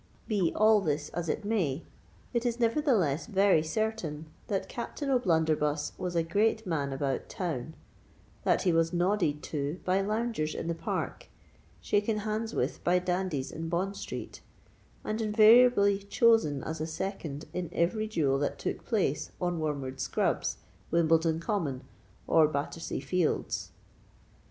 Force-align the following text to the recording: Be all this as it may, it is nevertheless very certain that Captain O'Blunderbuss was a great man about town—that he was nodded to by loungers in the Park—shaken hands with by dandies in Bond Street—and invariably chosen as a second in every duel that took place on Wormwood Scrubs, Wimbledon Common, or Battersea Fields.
Be 0.27 0.51
all 0.55 0.81
this 0.81 1.09
as 1.09 1.29
it 1.29 1.45
may, 1.45 1.83
it 2.33 2.43
is 2.43 2.59
nevertheless 2.59 3.27
very 3.27 3.61
certain 3.61 4.25
that 4.47 4.67
Captain 4.67 5.11
O'Blunderbuss 5.11 5.91
was 5.95 6.15
a 6.15 6.23
great 6.23 6.65
man 6.65 6.91
about 6.91 7.29
town—that 7.29 8.63
he 8.63 8.71
was 8.73 8.91
nodded 8.93 9.43
to 9.43 9.79
by 9.85 10.01
loungers 10.01 10.55
in 10.55 10.67
the 10.67 10.73
Park—shaken 10.73 12.17
hands 12.17 12.51
with 12.51 12.83
by 12.83 12.97
dandies 12.97 13.51
in 13.51 13.69
Bond 13.69 13.95
Street—and 13.95 15.21
invariably 15.21 15.99
chosen 15.99 16.63
as 16.63 16.81
a 16.81 16.87
second 16.87 17.45
in 17.53 17.69
every 17.71 18.07
duel 18.07 18.39
that 18.39 18.57
took 18.57 18.83
place 18.83 19.31
on 19.39 19.59
Wormwood 19.59 19.99
Scrubs, 19.99 20.57
Wimbledon 20.89 21.39
Common, 21.39 21.83
or 22.25 22.47
Battersea 22.47 23.01
Fields. 23.01 23.69